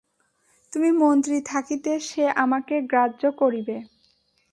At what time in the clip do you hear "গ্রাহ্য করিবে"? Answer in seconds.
2.91-3.77